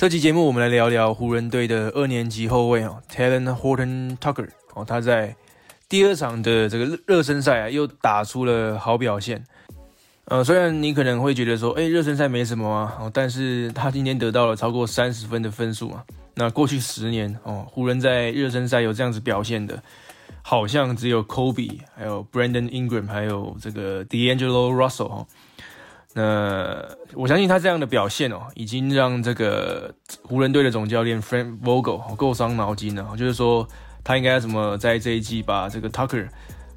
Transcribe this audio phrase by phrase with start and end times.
[0.00, 5.36] 这期节目我们来聊聊湖人队的二年级后卫哦 t a l e n Horton Tucker 哦，他在
[5.90, 9.44] 第二场的这个热身赛啊，又打出了好表现。
[10.24, 16.02] 呃，虽然你可能会觉得说，哎，热身赛没什么啊，哦，但是他今天得到了超过三十分的分数啊。
[16.32, 19.82] 那过去十年哦，湖人在热身赛有这样子表现的，
[20.40, 25.26] 好像只有 Kobe，还有 Brandon Ingram，还有这个 DeAngelo Russell 哦。
[26.12, 33.14] 那我相信他这样的表现哦，已经让这个湖人队的总教练 Frank Vogel 够伤脑筋了。
[33.16, 33.66] 就是说，
[34.02, 36.28] 他应该怎么在这一季把这个 Tucker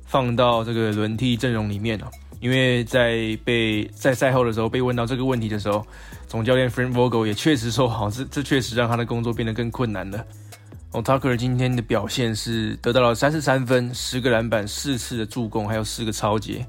[0.05, 2.05] 放到这个轮替阵容里面呢？
[2.39, 5.83] 因为在被在赛后的时候被问到这个问题的时候，
[6.27, 10.23] 总教练 Frank Vogel 也确实说，好，这这确实让他的工作变得更困难了。
[10.91, 16.63] 哦，Tucker 今天的表现是得到了三十三分、十个篮板、四次的助攻，还有四个超节。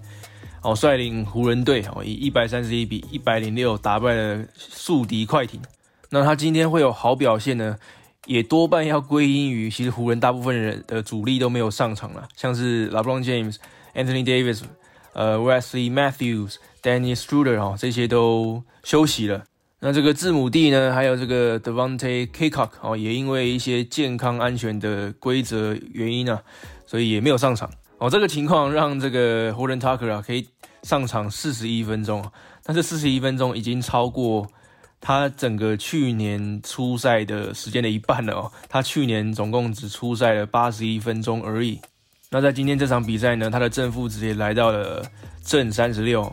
[0.64, 5.60] 哦，率领湖人队哦，以一百三十一比一百零六打败了宿敌快艇。
[6.08, 7.76] 那他今天会有好表现呢，
[8.24, 13.56] 也多半要归因于其实湖人大部分人的主力都没有上场了，像是 LeBron James、
[13.94, 14.62] Anthony Davis、
[15.12, 19.44] 呃 Wesley Matthews、Danny s t r u d e r 哦，这些都休息了。
[19.80, 26.42] 那这个字母弟呢，还有这个 Devonte k c o c k 哦，也因为一些健康安全的规则原因啊，
[26.86, 27.70] 所以也没有上场。
[27.98, 30.48] 哦，这个情况让这个湖人 Tucker 啊可以。
[30.82, 32.22] 上场四十一分钟，
[32.62, 34.46] 但是四十一分钟已经超过
[35.00, 38.52] 他整个去年初赛的时间的一半了哦。
[38.68, 41.80] 他去年总共只出赛了八十一分钟而已。
[42.28, 45.02] 那在今天这场比赛呢，他的正负值也来到了
[45.42, 46.30] 正三十六。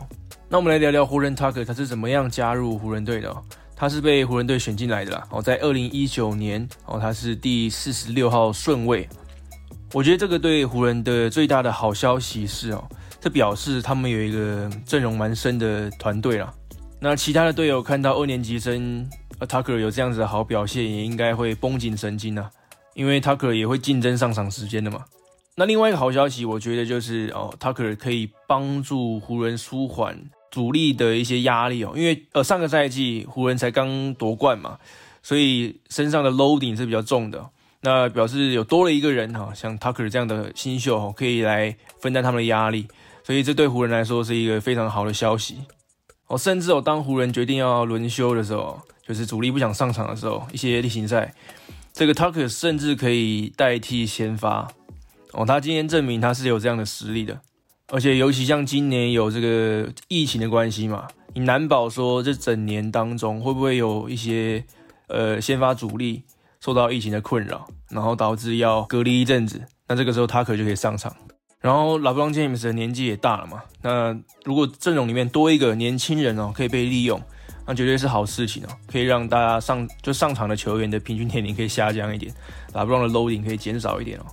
[0.50, 3.30] 那我们来聊聊湖人 Tucker 他是怎么样加入湖人队的？
[3.30, 3.42] 哦
[3.74, 5.26] 他是被湖人队选进来的啦。
[5.30, 9.08] 哦，在二零一九年哦，他是第四十六号顺位。
[9.92, 12.82] 我觉得这个对湖人的最大的好消息是哦。
[13.20, 16.52] 这表示他们有一个阵容蛮深的团队啦。
[16.98, 22.50] 那其他的队友看到二年级生 Tucker 有这样子的好表现，也应该会绷紧神经啊，
[22.94, 25.04] 因为 Tucker 也会竞争上场时间的嘛。
[25.56, 30.18] 那另外一个好消息，我觉得就是哦，Tucker 可以帮助湖人舒缓
[30.50, 34.78] 主力的一些压力哦，因为呃上个赛季湖人才刚夺冠嘛，
[35.22, 37.50] 所以身上的 loading 是比较重的。
[37.82, 42.86] 那表示有多了一个人哈，像 Tucker 这样的新秀哦，可以来分担他们的压力。
[43.24, 45.58] 所以这对湖人来说是一个非常好的消息
[46.28, 46.38] 哦。
[46.38, 51.34] 甚至哦，当湖人决定要轮休的时候，就是主力不想上场的时候，一些例行赛，
[51.92, 54.68] 这个 Tucker 甚至可以代替先发
[55.32, 55.44] 哦。
[55.44, 57.40] 他今天证明他是有这样的实力的。
[57.88, 64.64] 而且尤其像今年有这个疫情的关系嘛，你难保说这整年当中会不会有一些
[65.08, 66.22] 呃先发主力
[66.62, 71.12] 受到疫情的困扰，然后导致要隔离一阵子，那这个时候 Tucker 就可以上场。
[71.60, 77.20] 然后老布朗詹姆斯的年纪也大了嘛，那如果阵容里面多一个年轻人哦，可以被利用，
[77.66, 82.32] 那绝对是好事情哦，可以让大家上就上场的球员的平均年龄可以下降一点，
[82.72, 84.26] 老布朗的 loading 可以减少一点哦。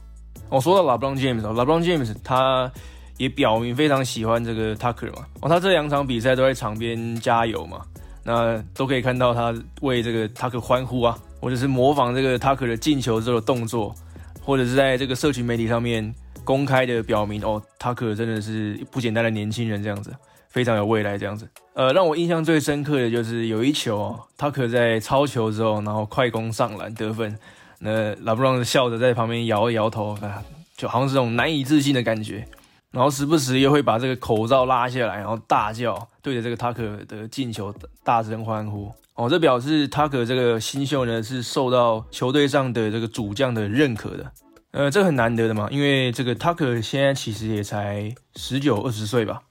[0.50, 2.72] 我说到老布朗詹姆斯，老布朗詹姆斯他
[3.17, 7.81] 也表明非常喜欢这个 Tucker 嘛，哦，他这两场比赛都在场边加油嘛，
[8.23, 13.94] 那都可以看到他为这个 Tucker 欢呼啊，或者是模仿这个 Tucker 的进球之后的动作，
[14.42, 16.14] 或者是在这个社群媒体上面。
[16.46, 20.12] 公开的表明哦，他可真的是不简单的年轻人，这样子
[20.48, 21.48] 非常有未来，这样子。
[21.74, 27.38] 呃，让我印象最深刻的就是有一球哦，他可在超球之后，然后快攻上篮得分，
[27.78, 30.42] 那拉布朗笑着在旁边摇一摇头，啊，
[30.76, 32.48] 就好像是这种难以置信的感觉。
[32.92, 37.74] 然后时不时又会把这个口罩拉下来，然后大叫，对着这个塔克的进球
[38.04, 38.92] 大声欢呼。
[39.14, 44.32] 哦，这表示塔克这个新秀呢是受到球队上的这个主将的认可的。
[44.72, 49.42] 呃，这很难得的嘛，因为这个 Tucker 现在其实也才十九二十岁吧。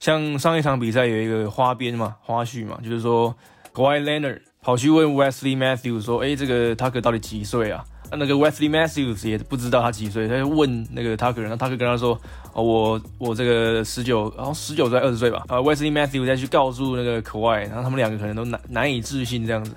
[0.00, 3.34] 像上一场比赛有一个花边嘛，花絮嘛，就是说
[3.74, 12.18] Kawhi Leonard 跑去问 Wesley Matthews 说：“哎，这个 Tucker 到底几岁啊？”那个 Wesley Matthews 也不知道他几岁，他就问那个 Tucker，然后 Tucker 跟他说
[12.54, 19.72] ：“哦，我我这个十九，然后十九岁二十岁吧。”啊，Wesley Matthews 再去告诉那个 Kawhi，然后他们两个可能都难难以置信这样子。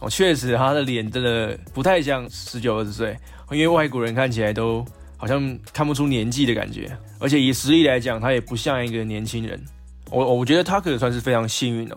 [0.00, 3.16] 哦，确实他的脸真的不太像十九二十岁。
[3.50, 4.84] 因为外国人看起来都
[5.16, 9.60] 好像看不出年纪的感觉，而且以实力来讲，他也不像一个年轻人。
[10.08, 11.96] 我我觉得他可算是非常幸运哦。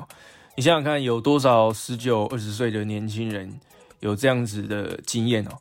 [0.56, 3.52] 你想想看，有多少十九、二十岁的年轻人
[4.00, 5.52] 有这样子的经验哦？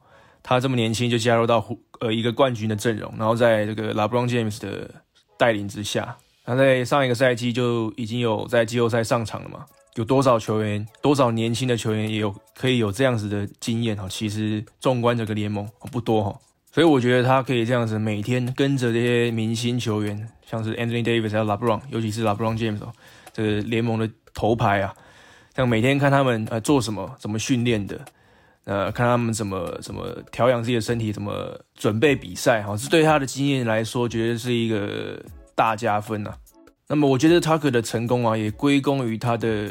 [0.42, 1.64] 他这么年轻就加入到
[2.00, 4.90] 呃一个冠军的阵容，然后在这个 LeBron James 的
[5.38, 9.64] 带领之下，他在上一个赛季就已经有在季后赛上场了嘛？
[9.96, 14.06] 有多少球员，多少年轻的球员也有可以有这样子的经验哈？
[14.08, 16.40] 其实纵观这个联盟不多哈，
[16.72, 22.90] 所以我觉得他可以这样子每天跟着这些明星球员，像是 Anthony Davis 还有 LeBron，尤其是 LeBron James 哦，
[23.34, 24.94] 这个联盟的头牌啊，
[25.54, 28.00] 像每天看他们呃做什么，怎么训练的，
[28.64, 35.20] 呃，看他们怎么怎么调养自己的身体，怎么准备比赛，哈，这对他的经验来说，绝对是一个
[35.54, 36.32] 大加分呐。
[36.88, 39.68] 那么我觉得 Tucker 的成功啊，也归功于他的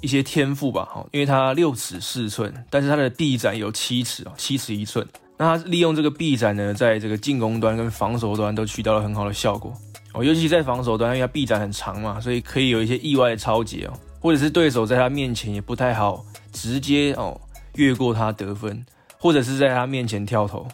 [0.00, 5.06] 一些天赋吧，哈，因为他六尺四寸，但是他的臂展有七尺啊，七尺一寸。
[5.36, 9.72] 那他利用这个臂展呢，在这个进攻端跟防守端都取到了很好的效果
[10.14, 13.92] 哦，尤其在防守端，因为他臂展很长嘛，所以可以有一些意外的超节哦。
[14.22, 16.22] 或者是对手在他面前也不太好
[16.52, 17.40] 直接哦
[17.74, 18.84] 越过他得分，
[19.18, 20.66] 或者是在他面前跳投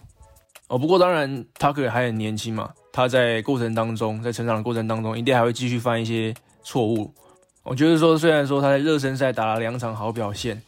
[0.68, 0.78] 哦。
[0.78, 7.12] 不过当然，Tucker 还很年轻嘛，他在过程当中，在成长的过程当中，一定还会继续犯一些错误。
[7.62, 10.62] 我觉得说，虽然说他在热身赛打了两场好表现，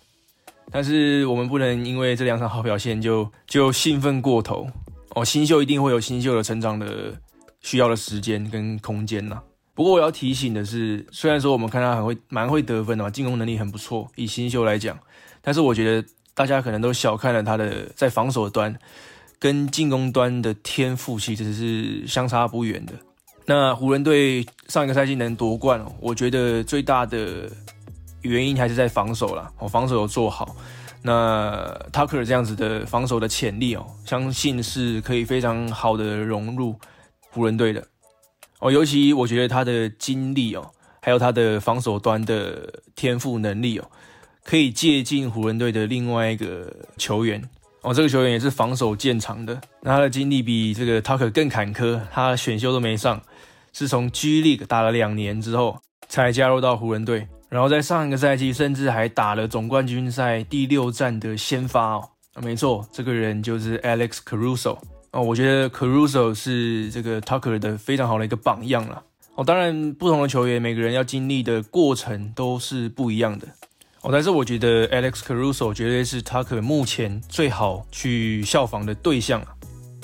[0.70, 4.66] 但是我们不能因为这两场好表现就就兴奋过头
[5.14, 5.24] 哦。
[5.24, 7.14] 新秀一定会有新秀的成长的
[7.60, 9.40] 需要的时间跟空间呐。
[9.74, 14.98] 不过我要提醒的是，虽然说我们看他很会，蛮会得分的嘛，进攻能力很不错，以新秀来讲，
[15.40, 16.08] 但是我觉得
[16.38, 18.72] 大家可能都小看了他的在防守端
[19.40, 22.92] 跟进攻端的天赋，其实是相差不远的。
[23.44, 27.50] 那湖人队上一个赛季能夺冠，我觉得最大的
[28.22, 30.54] 原因还是在防守啦，我防守有做好。
[31.02, 36.76] 那 Tucker 这样子的防守的潜力哦，相信是可以非常好的融入
[37.30, 37.84] 湖人队的。
[38.60, 40.70] 哦，尤其我觉得他的经历哦，
[41.02, 43.90] 还有他的防守端的天赋能力哦，
[44.48, 47.42] 可以借进湖人队的另外一个球员
[47.82, 47.92] 哦。
[47.92, 53.20] 这个球员也是防守见长的，那他的经历比这个 Tucker 更坎坷，他选秀都没上，
[53.74, 55.78] 是从 G League 打了两年之后
[56.08, 62.08] 才加入到湖人队，然后在上一个赛季甚至还打了总冠军赛第六战的先发哦。
[62.40, 64.78] 没错，这个人就是 Alex Caruso。
[65.10, 69.02] 哦，我觉得 Caruso 是这个 Tucker 的非常好的一个榜样了。
[69.34, 73.46] 哦，当然不同的球员，每个人要经历的过程都是不一样的。
[74.12, 79.48] 但是我觉得 Alex Caruso 绝对是 Tucker 目前最好去效仿的对象啊。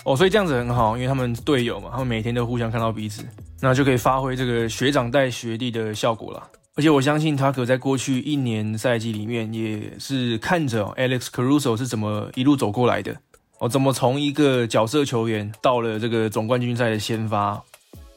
[0.05, 3.25] 哦，所以这样子很好，因为他们队友嘛，他们每天都互相看到彼此，
[3.61, 6.43] 那就可以发挥这个学长带学弟的效果了。
[6.77, 13.17] 而且我相信 Tucker 在过去一年赛季里面，也是看着 Alex Caruso 是怎么一路走过来的。
[13.61, 17.63] 哦怎么从一个角色球员到了这个总冠军赛的先发，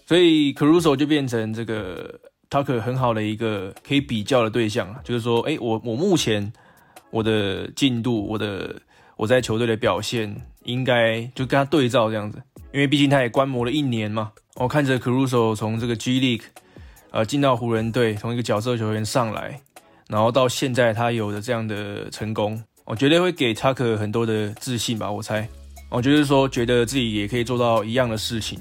[0.08, 6.52] 所以 Caruso 就变成这个 Tucker 很好的一个可以比较的对象啊就是说，哎，我我目前
[7.10, 8.76] 我的进度，我的
[9.16, 12.42] 我在球队的表现，应该就跟他对照这样子，
[12.74, 14.32] 因为毕竟他也观摩了一年嘛。
[14.56, 16.46] 我看着 Caruso 从这个 G League
[17.12, 19.60] 呃进到湖人队，从一个角色球员上来，
[20.08, 22.62] 然后到现在他有的这样的成功。
[22.86, 25.48] 我绝对会给 Tucker 很多的自信吧，我猜。
[25.90, 28.60] 我就是说，觉得自己也可以做到一样的事情。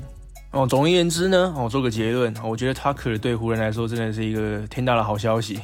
[0.56, 5.60] 哦，总而言之呢，我做个结论，我觉得 Tucker 对湖人来说真的是一个天大的好消息。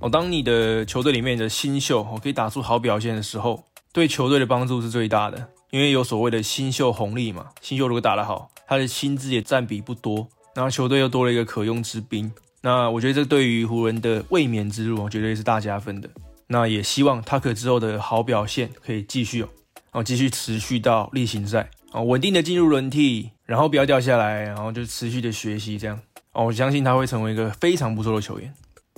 [0.00, 3.62] 哦，当你的球队里面的新秀哦可以打出好表现的时候，
[3.92, 7.46] 对球队的帮助是最大的，因为有所谓的新秀红利嘛。
[7.60, 12.32] 新秀如果打得好，他的薪资也占比不多，然后球队又多了一个可用之兵。
[12.62, 16.10] 那我觉得这对于湖人的卫冕之路，绝对是大加分的。
[16.48, 19.48] 那也希望 Tucker 之后的好表现可以继续哦，
[19.92, 26.00] 哦，继续持续到例行赛哦，稳定的进入轮替，然后不要掉下来，然后就持续的学习这样
[26.32, 28.50] 哦，我相信他会成为一个非常不错的球员。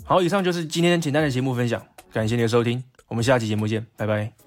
[0.05, 4.44] 好，以上就是今天简单的节目分享，感谢你的收听，我们下期节目见，拜拜。